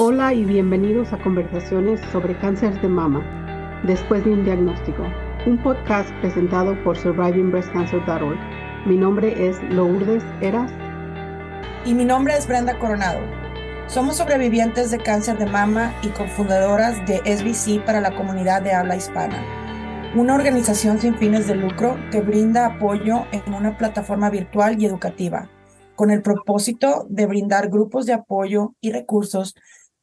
[0.00, 3.20] Hola y bienvenidos a conversaciones sobre cáncer de mama
[3.84, 5.02] después de un diagnóstico,
[5.44, 8.38] un podcast presentado por survivingbreastcancer.org.
[8.86, 10.70] Mi nombre es Lourdes Eras.
[11.84, 13.18] Y mi nombre es Brenda Coronado.
[13.88, 18.94] Somos sobrevivientes de cáncer de mama y cofundadoras de SBC para la comunidad de habla
[18.94, 19.42] hispana,
[20.14, 25.50] una organización sin fines de lucro que brinda apoyo en una plataforma virtual y educativa,
[25.96, 29.56] con el propósito de brindar grupos de apoyo y recursos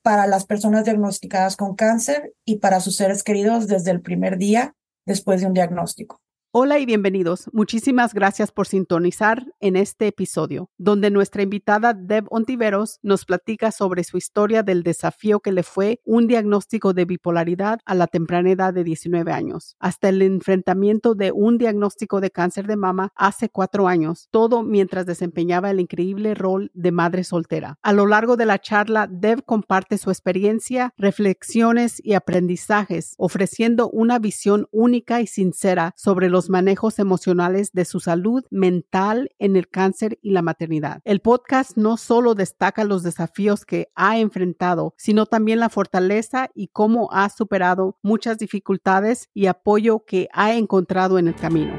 [0.05, 4.75] para las personas diagnosticadas con cáncer y para sus seres queridos desde el primer día
[5.03, 6.21] después de un diagnóstico.
[6.57, 7.49] Hola y bienvenidos.
[7.51, 14.05] Muchísimas gracias por sintonizar en este episodio, donde nuestra invitada Deb Ontiveros nos platica sobre
[14.05, 18.73] su historia del desafío que le fue un diagnóstico de bipolaridad a la temprana edad
[18.73, 23.89] de 19 años, hasta el enfrentamiento de un diagnóstico de cáncer de mama hace cuatro
[23.89, 27.79] años, todo mientras desempeñaba el increíble rol de madre soltera.
[27.81, 34.19] A lo largo de la charla, Deb comparte su experiencia, reflexiones y aprendizajes, ofreciendo una
[34.19, 40.19] visión única y sincera sobre los manejos emocionales de su salud mental en el cáncer
[40.21, 41.01] y la maternidad.
[41.03, 46.67] El podcast no solo destaca los desafíos que ha enfrentado, sino también la fortaleza y
[46.67, 51.73] cómo ha superado muchas dificultades y apoyo que ha encontrado en el camino.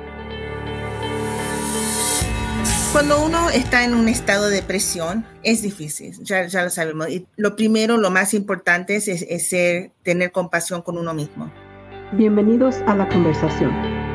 [2.92, 7.11] Cuando uno está en un estado de depresión, es difícil, ya, ya lo sabemos.
[7.11, 11.53] Y lo primero, lo más importante es, es ser, tener compasión con uno mismo.
[12.12, 14.06] Bienvenidos a la conversación.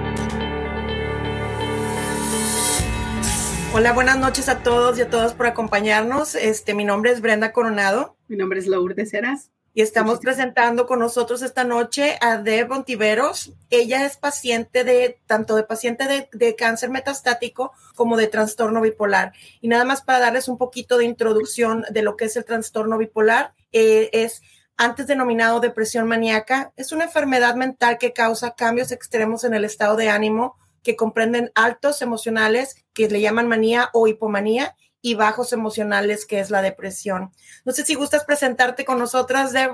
[3.74, 6.36] Hola, buenas noches a todos y a todas por acompañarnos.
[6.36, 8.18] Este, mi nombre es Brenda Coronado.
[8.28, 9.50] Mi nombre es Lourdes Heras.
[9.74, 13.54] Y estamos presentando con nosotros esta noche a Deb Ontiveros.
[13.70, 19.32] Ella es paciente de, tanto de paciente de, cáncer metastático como de trastorno bipolar.
[19.62, 22.98] Y nada más para darles un poquito de introducción de lo que es el trastorno
[22.98, 24.42] bipolar, eh, es
[24.76, 26.74] antes denominado depresión maníaca.
[26.76, 31.52] Es una enfermedad mental que causa cambios extremos en el estado de ánimo, que comprenden
[31.56, 37.32] altos emocionales, que le llaman manía o hipomanía, y bajos emocionales, que es la depresión.
[37.66, 39.72] No sé si gustas presentarte con nosotras, Deb.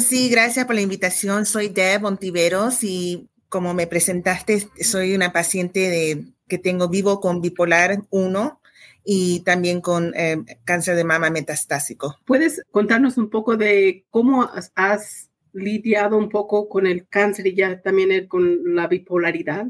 [0.00, 1.46] Sí, gracias por la invitación.
[1.46, 7.40] Soy Deb Ontiveros y como me presentaste, soy una paciente de, que tengo vivo con
[7.40, 8.60] bipolar 1
[9.04, 12.18] y también con eh, cáncer de mama metastásico.
[12.26, 17.80] ¿Puedes contarnos un poco de cómo has lidiado un poco con el cáncer y ya
[17.80, 19.68] también con la bipolaridad?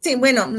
[0.00, 0.50] Sí, bueno,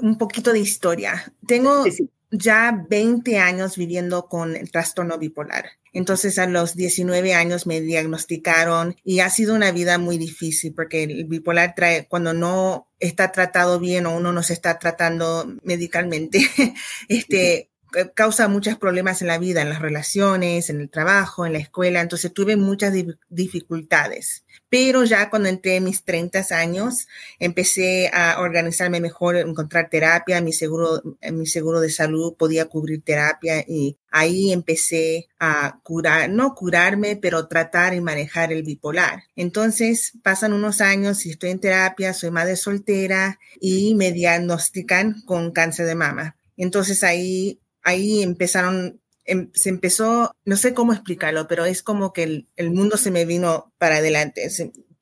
[0.00, 1.32] un poquito de historia.
[1.46, 1.84] Tengo
[2.32, 5.66] ya 20 años viviendo con el trastorno bipolar.
[5.92, 11.04] Entonces a los 19 años me diagnosticaron y ha sido una vida muy difícil porque
[11.04, 16.40] el bipolar trae, cuando no está tratado bien o uno no se está tratando medicalmente,
[17.08, 17.71] este,
[18.14, 22.00] causa muchos problemas en la vida, en las relaciones, en el trabajo, en la escuela.
[22.00, 22.94] Entonces tuve muchas
[23.28, 24.44] dificultades.
[24.68, 27.06] Pero ya cuando entré en mis 30 años,
[27.38, 30.40] empecé a organizarme mejor, encontrar terapia.
[30.40, 36.54] Mi seguro, mi seguro de salud podía cubrir terapia y ahí empecé a curar, no
[36.54, 39.24] curarme, pero tratar y manejar el bipolar.
[39.36, 45.52] Entonces pasan unos años y estoy en terapia, soy madre soltera y me diagnostican con
[45.52, 46.36] cáncer de mama.
[46.56, 52.22] Entonces ahí ahí empezaron, em, se empezó, no sé cómo explicarlo, pero es como que
[52.24, 54.48] el, el mundo se me vino para adelante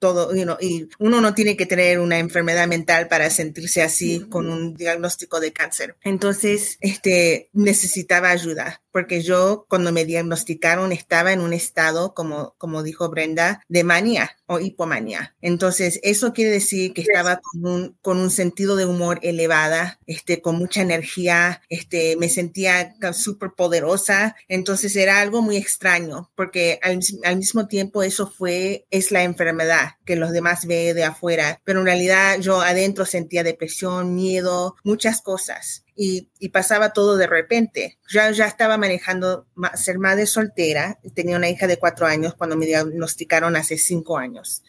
[0.00, 4.74] todo, y uno no tiene que tener una enfermedad mental para sentirse así con un
[4.74, 5.94] diagnóstico de cáncer.
[6.02, 12.82] Entonces, este, necesitaba ayuda, porque yo cuando me diagnosticaron estaba en un estado, como, como
[12.82, 15.37] dijo Brenda, de manía o hipomanía.
[15.41, 20.43] Entonces, eso quiere decir que estaba con un, con un sentido de humor elevada, este,
[20.43, 24.34] con mucha energía, este, me sentía súper poderosa.
[24.49, 29.91] Entonces, era algo muy extraño, porque al, al mismo tiempo eso fue, es la enfermedad
[30.05, 35.22] que los demás ve de afuera, pero en realidad yo adentro sentía depresión, miedo, muchas
[35.22, 35.84] cosas.
[36.03, 37.99] Y, pasaba todo de repente.
[38.11, 42.65] Ya, ya estaba manejando ser madre soltera, tenía una hija de cuatro años cuando me
[42.65, 44.63] diagnosticaron hace cinco años.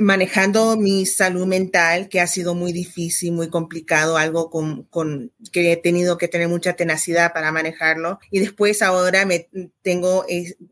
[0.00, 5.70] manejando mi salud mental, que ha sido muy difícil, muy complicado, algo con, con, que
[5.70, 8.18] he tenido que tener mucha tenacidad para manejarlo.
[8.28, 9.48] Y después ahora me
[9.82, 10.26] tengo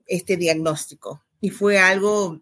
[0.07, 1.23] este diagnóstico.
[1.41, 2.41] Y fue algo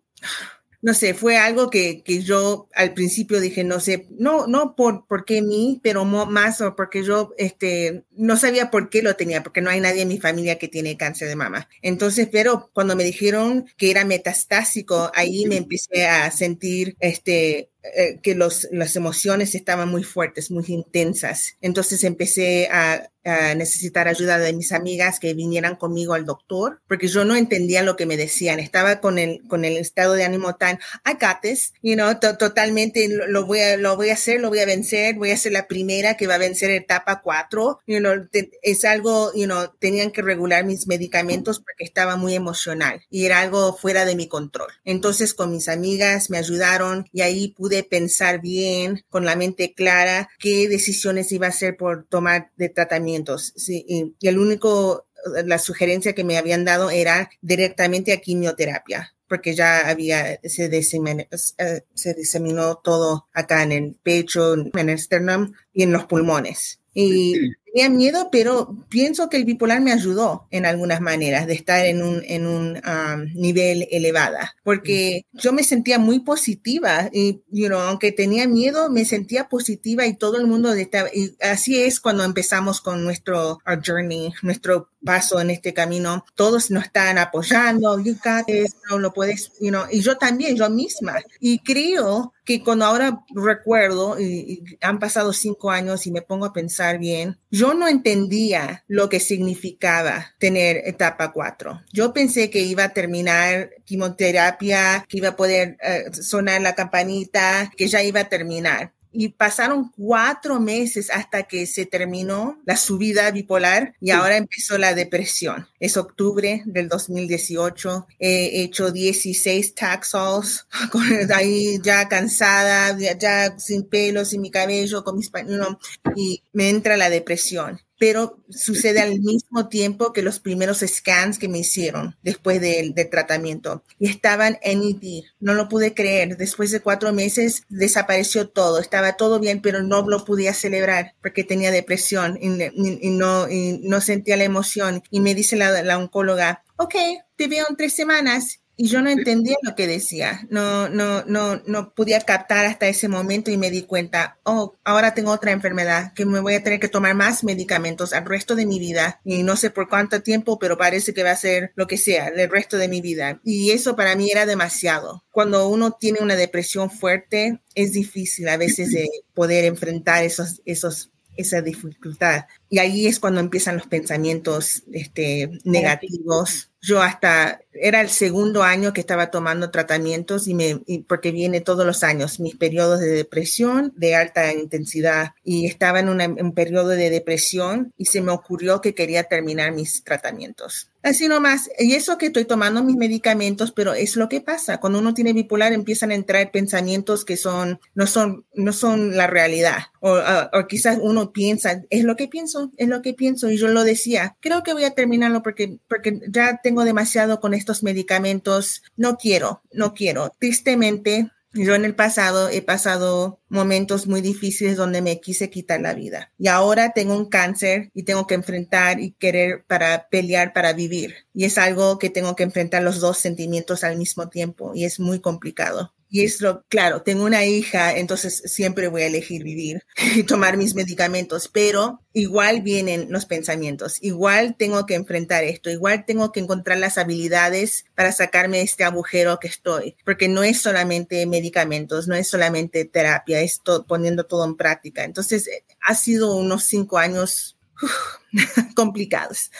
[0.84, 5.06] no sé, fue algo que, que, yo al principio dije, no sé, no, no por,
[5.06, 9.42] por qué mí, pero más o porque yo este, no sabía por qué lo tenía,
[9.42, 11.70] porque no hay nadie en mi familia que tiene cáncer de mama.
[11.80, 18.18] Entonces, pero cuando me dijeron que era metastásico, ahí me empecé a sentir este, eh,
[18.22, 21.56] que los, las emociones estaban muy fuertes, muy intensas.
[21.60, 23.10] Entonces empecé a,
[23.56, 27.96] necesitar ayuda de mis amigas que vinieran conmigo al doctor, porque yo no entendía lo
[27.96, 28.60] que me decían.
[28.60, 33.08] Estaba con el, con el estado de ánimo tan, I got this, you know, totalmente
[33.08, 35.66] lo, voy a, lo voy a hacer, lo voy a vencer, voy a ser la
[35.68, 37.80] primera que va a vencer etapa 4.
[37.86, 38.28] You know,
[38.60, 43.40] es algo, you know, tenían que regular mis medicamentos porque estaba muy emocional y era
[43.40, 44.70] algo fuera de mi control.
[44.84, 50.28] Entonces con mis amigas me ayudaron y ahí pude pensar bien, con la mente clara,
[50.38, 53.52] qué decisiones iba a hacer por tomar de tratamientos.
[53.56, 55.06] Sí, y, el único,
[55.44, 61.24] la sugerencia que me habían dado era directamente a quimioterapia porque ya había, se diseminó,
[61.58, 66.80] eh, se diseminó todo acá en el pecho, en el sternum y en los pulmones.
[66.92, 67.34] Y
[67.74, 72.04] tenía miedo, pero pienso que el bipolar me ayudó en algunas maneras de estar en
[72.04, 77.80] un, en un um, nivel elevada, porque yo me sentía muy positiva y, you know,
[77.80, 82.22] aunque tenía miedo, me sentía positiva y todo el mundo estaba, y así es cuando
[82.22, 88.16] empezamos con nuestro our journey, nuestro paso en este camino, todos nos están apoyando, you
[88.24, 91.16] got this, no lo puedes, you know, y yo también, yo misma.
[91.40, 96.52] Y creo que cuando ahora recuerdo, y, han pasado cinco años y me pongo a
[96.52, 101.82] pensar bien, yo no entendía lo que significaba tener etapa cuatro.
[101.92, 107.72] Yo pensé que iba a terminar quimioterapia, que iba a poder eh, sonar la campanita,
[107.76, 113.30] que ya iba a terminar y pasaron cuatro meses hasta que se terminó la subida
[113.30, 115.68] bipolar y ahora empezó la depresión.
[115.78, 118.06] Es octubre del 2018.
[118.18, 120.66] He hecho 16 taxols,
[121.34, 125.76] ahí ya cansada, ya, sin pelo, sin mi cabello, con mis pañuelos,
[126.16, 131.48] y me entra la depresión pero sucede al mismo tiempo que los primeros scans que
[131.48, 133.84] me hicieron después del, tratamiento.
[133.98, 135.24] Y estaban en ED.
[135.40, 136.36] No lo pude creer.
[136.36, 138.78] Después de cuatro meses desapareció todo.
[138.78, 144.44] Estaba todo bien, pero no lo podía celebrar porque tenía depresión y, no, sentía la
[144.44, 145.02] emoción.
[145.10, 146.94] Y me dice la, la oncóloga, ok,
[147.36, 151.62] te veo en tres semanas y yo no entendía lo que decía, no, no, no,
[151.66, 156.12] no podía captar hasta ese momento y me di cuenta, oh, ahora tengo otra enfermedad,
[156.14, 159.42] que me voy a tener que tomar más medicamentos al resto de mi vida y
[159.42, 162.50] no sé por cuánto tiempo, pero parece que va a ser lo que sea el
[162.50, 163.40] resto de mi vida.
[163.44, 165.24] Y eso para mí era demasiado.
[165.30, 171.10] Cuando uno tiene una depresión fuerte, es difícil a veces de poder enfrentar esos, esos
[171.36, 172.44] esa dificultad.
[172.68, 178.92] Y ahí es cuando empiezan los pensamientos este, negativos yo hasta, era el segundo año
[178.92, 183.94] que estaba tomando tratamientos y me, porque viene todos los años, mis periodos de depresión
[183.96, 188.94] de alta intensidad y estaba en un periodo de depresión y se me ocurrió que
[188.94, 190.90] quería terminar mis tratamientos.
[191.02, 194.78] Así nomás, y eso que estoy tomando mis medicamentos, pero es lo que pasa.
[194.78, 199.26] Cuando uno tiene bipolar empiezan a entrar pensamientos que son, no son, no son la
[199.26, 199.84] realidad.
[200.00, 200.16] O,
[200.52, 203.50] o quizás uno piensa, es lo que pienso, es lo que pienso.
[203.50, 207.54] Y yo lo decía, creo que voy a terminarlo porque, porque ya tengo demasiado con
[207.54, 210.32] estos medicamentos, no quiero, no quiero.
[210.38, 215.94] Tristemente, yo en el pasado he pasado momentos muy difíciles donde me quise quitar la
[215.94, 216.32] vida.
[216.36, 221.14] Y ahora tengo un cáncer y tengo que enfrentar y querer para pelear para vivir.
[221.32, 224.98] Y es algo que tengo que enfrentar los dos sentimientos al mismo tiempo y es
[224.98, 225.94] muy complicado.
[226.14, 229.82] Y es lo, claro, tengo una hija, entonces siempre voy a elegir vivir
[230.14, 236.04] y tomar mis medicamentos, pero igual vienen los pensamientos, igual tengo que enfrentar esto, igual
[236.06, 240.60] tengo que encontrar las habilidades para sacarme de este agujero que estoy, porque no es
[240.60, 245.02] solamente medicamentos, no es solamente terapia, es poniendo todo en práctica.
[245.02, 247.58] Entonces, eh, ha sido unos cinco años
[248.76, 249.50] complicados.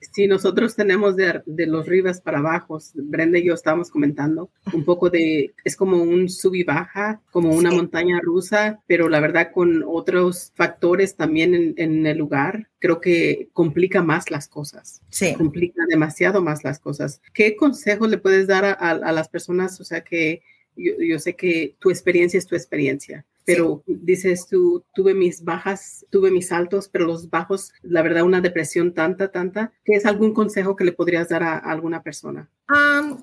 [0.00, 5.10] Sí, nosotros tenemos de, los Rivas para abajo, Brenda y yo estábamos comentando un poco
[5.10, 9.84] de, es como un sub y baja, como una montaña rusa, pero la verdad con
[9.86, 15.02] otros factores también en, el lugar, creo que complica más las cosas.
[15.10, 15.34] Sí.
[15.34, 17.20] Complica demasiado más las cosas.
[17.32, 19.80] ¿Qué consejo le puedes dar a, las personas?
[19.80, 20.42] O sea, que
[20.76, 26.30] yo sé que tu experiencia es tu experiencia pero dices tú, tuve mis bajas, tuve
[26.32, 30.74] mis altos, pero los bajos, la verdad, una depresión tanta, tanta, ¿qué es algún consejo
[30.74, 32.50] que le podrías dar a, alguna persona?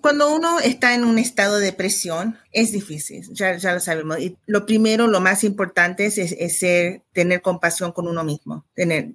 [0.01, 4.17] cuando uno está en un estado de depresión, es difícil, ya, ya lo sabemos.
[4.19, 9.11] Y lo primero, lo más importante es, es, ser, tener compasión con uno mismo, tener,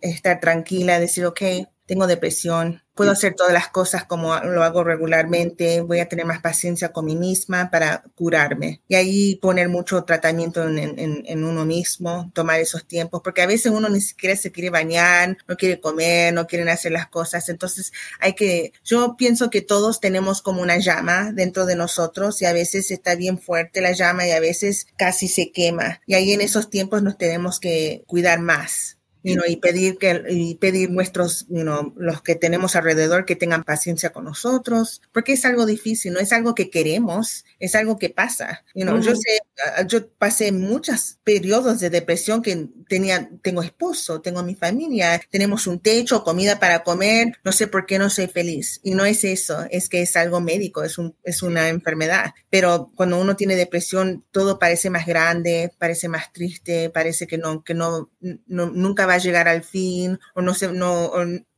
[0.00, 1.40] estar tranquila, decir, ok,
[1.86, 6.40] tengo depresión, puedo hacer todas las cosas como lo hago regularmente, voy a tener más
[6.40, 8.80] paciencia con mí misma para curarme.
[8.88, 13.46] Y ahí poner mucho tratamiento en, en, en uno mismo, tomar esos tiempos, porque a
[13.46, 17.48] veces uno ni siquiera se quiere bañar, no quiere comer, no quieren hacer las cosas.
[17.48, 22.46] Entonces hay que, yo pienso que todos tenemos como una llama dentro de nosotros y
[22.46, 26.00] a veces está bien fuerte la llama y a veces casi se quema.
[26.06, 30.90] Y ahí en esos tiempos nos tenemos que cuidar más y pedir que y pedir
[30.90, 36.18] nuestros los que tenemos alrededor que tengan paciencia con nosotros porque es algo difícil no
[36.18, 39.38] es algo que queremos es algo que pasa yo sé
[39.86, 45.80] yo pasé muchos periodos de depresión que tenía tengo esposo tengo mi familia tenemos un
[45.80, 48.80] techo comida para comer no sé por qué no soy feliz.
[48.82, 52.34] Y no es eso es que es algo médico es un es una enfermedad.
[52.50, 57.62] Pero cuando uno tiene depresión todo parece más grande parece más triste parece que no
[57.64, 58.10] que no,
[58.46, 61.12] no nunca va a llegar al fin o no sé, no,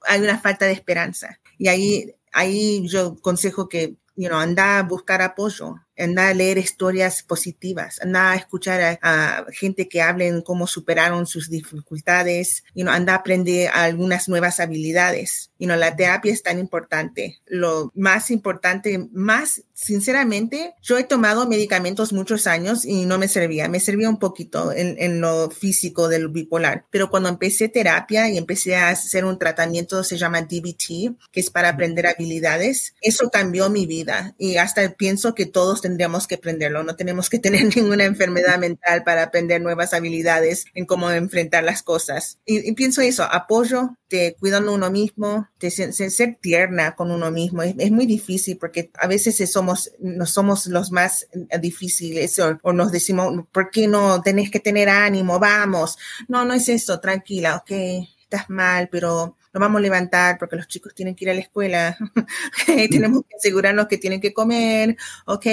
[0.06, 1.40] hay una falta de esperanza.
[1.58, 6.58] Y ahí, ahí yo consejo que, you know, anda a buscar apoyo, anda a leer
[6.58, 12.92] historias positivas, anda a escuchar a, gente que hablen cómo superaron sus dificultades, you know,
[12.92, 15.50] anda a aprender algunas nuevas habilidades.
[15.58, 17.40] You know, la terapia es tan importante.
[17.46, 23.68] Lo más importante, más sinceramente, yo he tomado medicamentos muchos años y no me servía.
[23.68, 26.86] Me servía un poquito en, en lo físico del bipolar.
[26.90, 31.50] Pero cuando empecé terapia y empecé a hacer un tratamiento, se llama DBT, que es
[31.50, 34.34] para aprender habilidades, eso cambió mi vida.
[34.38, 36.82] Y hasta pienso que todos tendríamos que aprenderlo.
[36.82, 41.82] No tenemos que tener ninguna enfermedad mental para aprender nuevas habilidades en cómo enfrentar las
[41.82, 42.38] cosas.
[42.46, 47.62] Y, pienso eso, apoyo, de cuidando uno mismo, de ser, tierna con uno mismo.
[47.62, 51.26] Es, muy difícil porque a veces somos, no somos los más
[51.60, 55.38] difíciles o, o, nos decimos, ¿por qué no tenés que tener ánimo?
[55.38, 55.98] Vamos.
[56.28, 57.70] No, no es eso, tranquila, ok,
[58.22, 61.40] estás mal, pero nos vamos a levantar porque los chicos tienen que ir a la
[61.40, 61.96] escuela,
[62.66, 64.96] tenemos que asegurarnos que tienen que comer,
[65.26, 65.46] ok,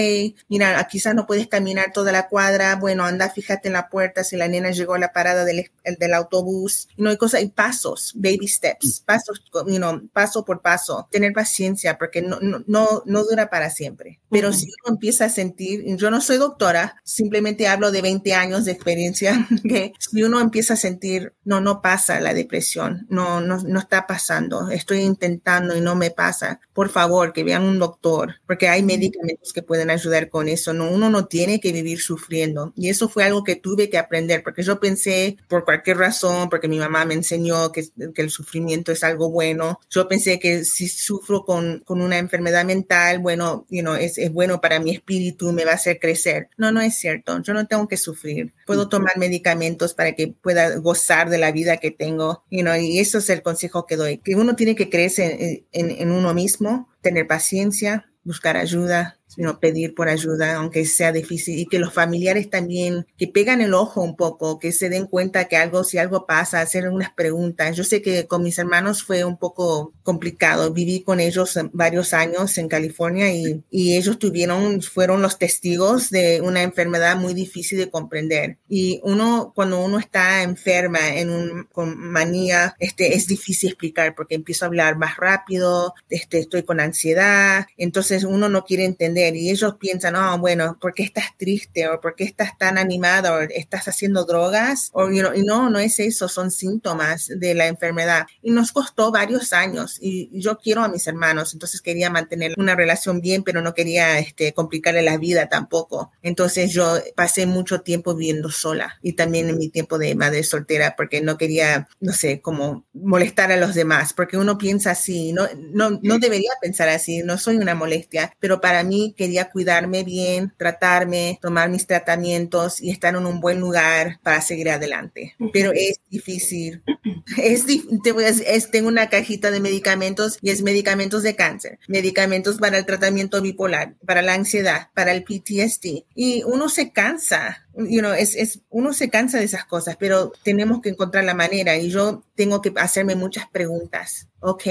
[0.49, 4.37] mira, quizás no puedes caminar toda la cuadra, bueno, anda, fíjate en la puerta si
[4.37, 8.47] la nena llegó a la parada del, del autobús, no hay cosas, hay pasos, baby
[8.47, 13.51] steps, pasos, you know, paso por paso, tener paciencia porque no, no, no, no dura
[13.51, 18.01] para siempre, pero si uno empieza a sentir, yo no soy doctora, simplemente hablo de
[18.01, 23.05] 20 años de experiencia, que si uno empieza a sentir, no, no pasa la depresión,
[23.09, 27.63] no, no, no está pasando, estoy intentando y no me pasa, por favor, que vean
[27.63, 30.73] un doctor, porque hay medicamentos que pueden ayudar con eso.
[30.73, 32.71] No, uno no tiene que vivir sufriendo.
[32.77, 36.69] Y eso fue algo que tuve que aprender, porque yo pensé, por cualquier razón, porque
[36.69, 40.87] mi mamá me enseñó que, que el sufrimiento es algo bueno, yo pensé que si
[40.87, 45.51] sufro con, con una enfermedad mental, bueno, you know, es, es bueno para mi espíritu,
[45.51, 46.47] me va a hacer crecer.
[46.55, 47.41] No, no es cierto.
[47.41, 48.53] Yo no tengo que sufrir.
[48.65, 52.99] Puedo tomar medicamentos para que pueda gozar de la vida que tengo, you know, y
[52.99, 57.27] eso es el consejo que doy, que uno tiene que creerse en uno mismo, tener
[57.27, 63.07] paciencia, buscar ayuda, sino pedir por ayuda, aunque sea difícil, y que los familiares también,
[63.17, 66.59] que pegan el ojo un poco, que se den cuenta que algo, si algo pasa,
[66.59, 67.77] hacer unas preguntas.
[67.77, 72.57] Yo sé que con mis hermanos fue un poco complicado, viví con ellos varios años
[72.57, 77.89] en California y, y ellos tuvieron, fueron los testigos de una enfermedad muy difícil de
[77.89, 78.57] comprender.
[78.67, 84.35] Y uno, cuando uno está enferma en un, con manía, este, es difícil explicar porque
[84.35, 89.49] empiezo a hablar más rápido, este, estoy con ansiedad, entonces uno no quiere entender y
[89.49, 91.87] ellos piensan, oh, bueno, ¿por qué estás triste?
[91.87, 93.33] ¿O por qué estás tan animado?
[93.33, 94.89] ¿O estás haciendo drogas?
[94.93, 98.27] O, y no, no es eso, son síntomas de la enfermedad.
[98.41, 102.75] Y nos costó varios años y yo quiero a mis hermanos, entonces quería mantener una
[102.75, 106.11] relación bien, pero no quería este, complicarle la vida tampoco.
[106.21, 110.95] Entonces yo pasé mucho tiempo viviendo sola y también en mi tiempo de madre soltera
[110.95, 115.47] porque no quería, no sé, como molestar a los demás, porque uno piensa así, no,
[115.73, 120.53] no, no debería pensar así, no soy una molestia, pero para mí quería cuidarme bien,
[120.57, 125.35] tratarme, tomar mis tratamientos y estar en un buen lugar para seguir adelante.
[125.53, 126.83] Pero es difícil.
[127.37, 127.65] Es,
[128.03, 132.57] te voy a, es, tengo una cajita de medicamentos y es medicamentos de cáncer, medicamentos
[132.57, 136.03] para el tratamiento bipolar, para la ansiedad, para el PTSD.
[136.13, 140.31] Y uno se cansa you know, es, es, uno se cansa de esas cosas, pero
[140.43, 144.27] tenemos que encontrar la manera y yo tengo que hacerme muchas preguntas.
[144.43, 144.63] Ok,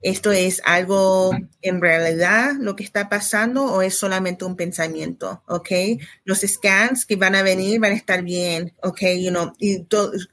[0.00, 5.42] ¿esto es algo en realidad lo que está pasando o es solamente un pensamiento?
[5.46, 5.68] Ok,
[6.24, 8.72] los scans que van a venir van a estar bien.
[8.82, 9.86] Ok, you know, y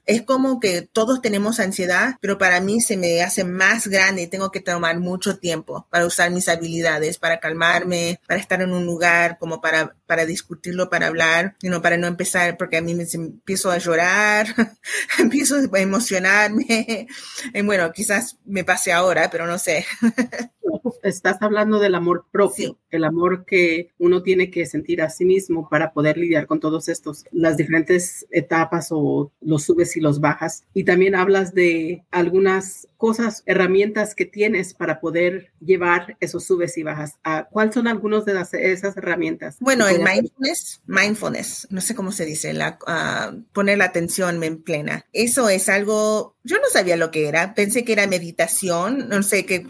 [0.06, 4.28] es como que todos tenemos ansiedad, pero para mí se me hace más grande y
[4.28, 8.86] tengo que tomar mucho tiempo para usar mis habilidades, para calmarme, para estar en un
[8.86, 13.06] lugar como para para discutirlo, para hablar, you para no empezar, porque a mí me
[13.12, 14.48] empiezo a llorar,
[15.20, 17.08] empiezo a emocionarme.
[17.54, 19.86] Y bueno, quizás me pase ahora, pero no sé.
[21.04, 25.70] Estás hablando del amor propio, el amor que uno tiene que sentir a sí mismo
[25.70, 30.64] para poder lidiar con todos estos, las diferentes etapas o los subes y los bajas.
[30.74, 36.82] Y también hablas de algunas cosas, herramientas que tienes para poder llevar esos subes y
[36.82, 37.20] bajas.
[37.24, 39.58] Ah, ¿Cuáles son algunas de esas herramientas?
[39.60, 44.64] Bueno, el mindfulness, mindfulness, no sé cómo se dice, la, uh, poner la atención en
[44.64, 45.06] plena.
[45.14, 49.48] Eso es algo, yo no sabía lo que era, pensé que era meditación, no sé,
[49.48, 49.66] que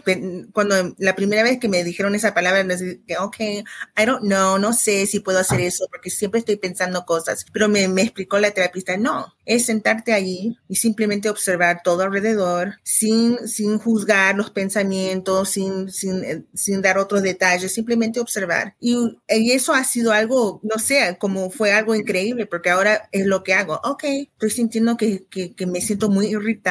[0.52, 4.58] cuando la primera vez que me dijeron esa palabra, me dije, ok, I don't know,
[4.58, 8.38] no sé si puedo hacer eso, porque siempre estoy pensando cosas, pero me, me explicó
[8.38, 14.50] la terapista, no, es sentarte allí y simplemente observar todo alrededor sin, sin juzgar los
[14.50, 18.74] pensamientos, sin, sin, eh, sin dar otros detalles, simplemente observar.
[18.80, 23.24] Y, y, eso ha sido algo, no sé, como fue algo increíble, porque ahora es
[23.24, 23.80] lo que hago.
[23.84, 26.65] Ok, estoy sintiendo que, que, que me siento muy irritable,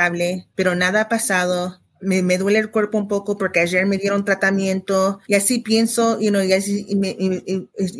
[0.55, 4.25] pero nada ha pasado me, me, duele el cuerpo un poco porque ayer me dieron
[4.25, 7.17] tratamiento y así pienso you know, y, así, me,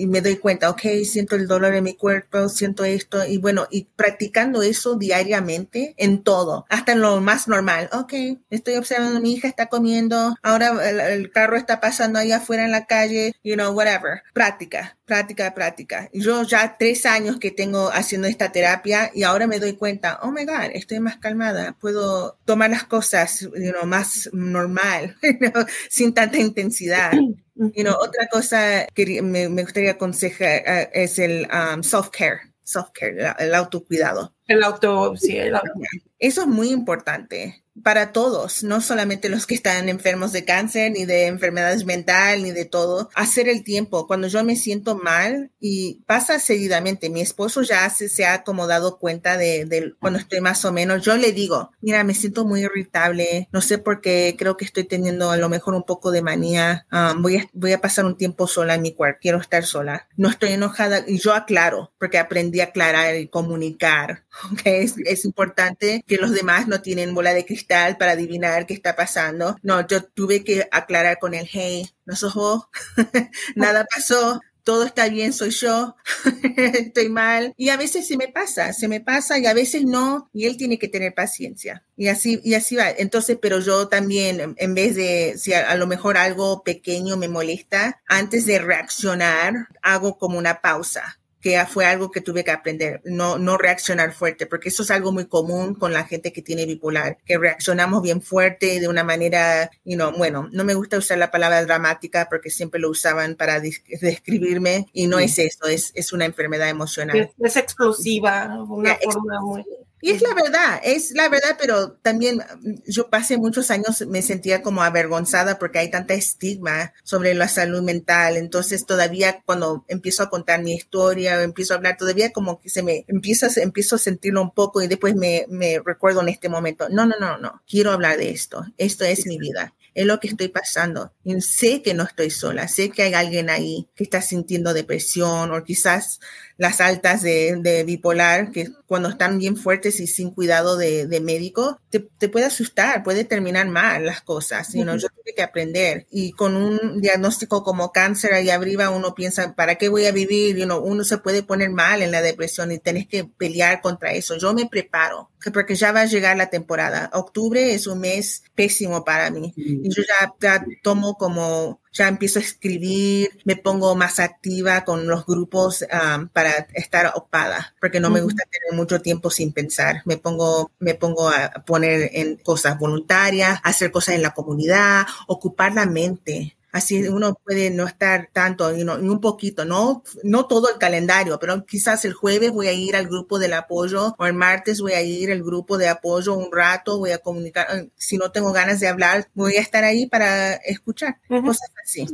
[0.08, 3.86] me, doy cuenta, ok, siento el dolor en mi cuerpo, siento esto y bueno, y
[3.96, 8.14] practicando eso diariamente en todo, hasta en lo más normal, ok,
[8.50, 12.86] estoy observando, mi hija está comiendo, ahora el, carro está pasando ahí afuera en la
[12.86, 16.10] calle, you know, whatever, práctica, práctica, práctica.
[16.14, 20.32] Yo ya tres años que tengo haciendo esta terapia y ahora me doy cuenta, oh
[20.32, 23.95] my God, estoy más calmada, puedo tomar las cosas you know, más
[24.34, 25.16] normal,
[25.90, 27.14] sin tanta intensidad.
[27.58, 33.56] You know, otra cosa que me, gustaría aconsejar uh, es el um, self-care, self-care, el
[33.56, 34.36] autocuidado.
[34.46, 35.72] El auto, sí, el auto.
[36.20, 41.06] Eso es muy importante para todos, no solamente los que están enfermos de cáncer, ni
[41.06, 43.10] de enfermedades mental, ni de todo.
[43.16, 44.08] Hacer el tiempo.
[44.08, 48.68] Cuando yo me siento mal y pasa seguidamente, mi esposo ya se, se ha como
[48.68, 52.46] dado cuenta de, de, cuando estoy más o menos, yo le digo, mira, me siento
[52.46, 56.12] muy irritable, no sé por qué, creo que estoy teniendo a lo mejor un poco
[56.12, 59.40] de manía, um, voy, a, voy a pasar un tiempo sola en mi cuarto, quiero
[59.40, 60.08] estar sola.
[60.16, 64.24] No estoy enojada y yo aclaro, porque aprendí a aclarar y comunicar,
[64.64, 68.74] que es, es importante que los demás no tienen bola de cristal para adivinar qué
[68.74, 69.58] está pasando.
[69.62, 72.68] No, yo tuve que aclarar con él, hey, no sos vos,
[73.56, 75.96] nada pasó, todo está bien, soy yo,
[76.58, 77.54] estoy mal.
[77.56, 80.58] Y a veces se me pasa, se me pasa y a veces no, y él
[80.58, 81.84] tiene que tener paciencia.
[81.96, 82.90] Y así, y así va.
[82.90, 87.28] Entonces, pero yo también, en vez de, si a, a lo mejor algo pequeño me
[87.28, 93.02] molesta, antes de reaccionar, hago como una pausa que fue algo que tuve que aprender,
[93.06, 96.66] no, no reaccionar fuerte, porque eso es algo muy común con la gente que tiene
[96.66, 101.20] bipolar, que reaccionamos bien fuerte de una manera, you know, bueno, no me gusta usar
[101.20, 106.14] la palabra dramática porque siempre lo usaban para describirme y no es eso, es, es
[106.14, 107.16] una enfermedad emocional.
[107.16, 109.64] Es, es explosiva, una forma muy
[110.06, 114.22] y es la verdad, es la verdad, pero también mm, yo pasé muchos años, me
[114.22, 118.38] sentía como avergonzada porque hay tanta estigma sobre la salud mental.
[118.38, 122.84] Entonces todavía cuando empiezo a contar mi historia, empiezo a hablar, todavía como que se
[122.84, 126.88] me empieza, empiezo a sentirlo un poco y después me, me recuerdo en este momento,
[126.88, 128.64] no, no, no, no, quiero hablar de esto.
[128.78, 131.14] Esto es mi vida es lo que estoy pasando.
[131.24, 135.52] Y sé que no estoy sola, sé que hay alguien ahí que está sintiendo depresión
[135.52, 136.20] o quizás
[136.58, 141.20] las altas de, de bipolar, que cuando están bien fuertes y sin cuidado de, de
[141.20, 144.74] médico, te, te, puede asustar, puede terminar mal las cosas.
[144.74, 146.06] You know, yo tuve que aprender.
[146.12, 150.56] Y con un diagnóstico como cáncer ahí arriba, uno piensa, ¿para qué voy a vivir?
[150.56, 154.14] You know, uno se puede poner mal en la depresión y tenés que pelear contra
[154.14, 154.38] eso.
[154.38, 157.10] Yo me preparo porque ya va a llegar la temporada.
[157.14, 159.54] Octubre es un mes pésimo para mí.
[159.56, 165.08] Y yo ya, ya tomo como ya empiezo a escribir, me pongo más activa con
[165.08, 170.02] los grupos um, para estar ocupada, porque no me gusta tener mucho tiempo sin pensar.
[170.06, 175.74] Me pongo, me pongo a poner en cosas voluntarias, hacer cosas en la comunidad, ocupar
[175.74, 176.55] la mente.
[176.76, 181.66] Así uno puede no estar tanto, y un poquito, no, no todo el calendario, pero
[181.66, 185.02] quizás el jueves voy a ir al grupo del apoyo o el martes voy a
[185.02, 188.82] ir al grupo de apoyo un rato, voy a comunicar, eh, si no tengo ganas
[188.82, 191.46] de hablar, voy a estar ahí para escuchar, uh -huh.
[191.46, 192.06] cosas así.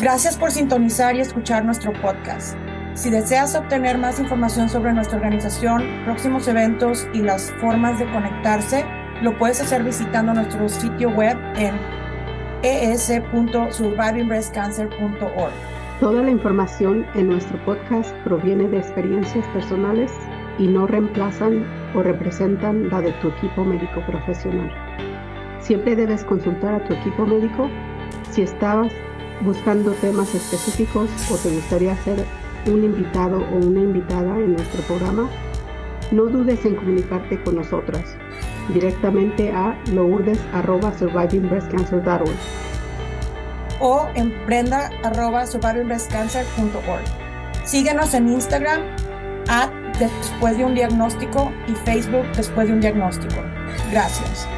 [0.00, 2.56] Gracias por sintonizar y escuchar nuestro podcast.
[2.94, 8.84] Si deseas obtener más información sobre nuestra organización, próximos eventos y las formas de conectarse,
[9.22, 11.74] lo puedes hacer visitando nuestro sitio web en
[12.62, 15.52] es.survivingbreastcancer.org.
[16.00, 20.12] Toda la información en nuestro podcast proviene de experiencias personales
[20.58, 24.70] y no reemplazan o representan la de tu equipo médico profesional.
[25.60, 27.68] Siempre debes consultar a tu equipo médico
[28.30, 28.92] si estabas
[29.40, 32.24] buscando temas específicos o te gustaría ser
[32.66, 35.28] un invitado o una invitada en nuestro programa,
[36.12, 38.16] no dudes en comunicarte con nosotras
[38.68, 42.68] directamente a lourdes.survivingbreastcancer.org
[43.80, 47.04] o en prenda.survivingbreastcancer.org.
[47.64, 48.82] Síguenos en Instagram
[49.48, 53.34] at después de un diagnóstico y Facebook después de un diagnóstico.
[53.90, 54.48] Gracias.